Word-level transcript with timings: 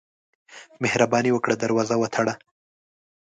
مهرباني 0.83 1.31
وکړه، 1.33 1.55
دروازه 1.63 1.95
وتړه. 1.99 2.33